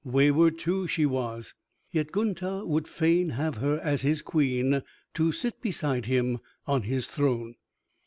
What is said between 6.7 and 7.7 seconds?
his throne.